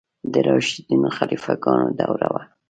د 0.31 0.33
راشدینو 0.47 1.09
خلیفه 1.17 1.53
ګانو 1.63 1.89
دوره 1.99 2.27
وه. 2.33 2.43